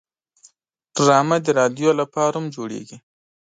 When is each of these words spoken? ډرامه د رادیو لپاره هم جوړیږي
ډرامه 0.95 1.37
د 1.45 1.47
رادیو 1.59 1.89
لپاره 2.01 2.33
هم 2.37 2.45
جوړیږي 2.55 2.97